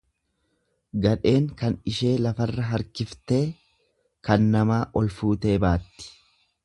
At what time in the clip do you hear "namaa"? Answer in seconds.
4.57-4.81